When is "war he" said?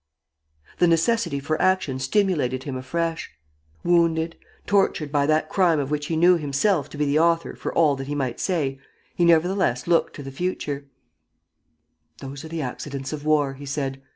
13.25-13.67